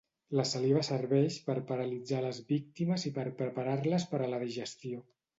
[0.37, 5.03] La saliva serveix per paralitzar a les víctimes i per preparar-les per a la digestió.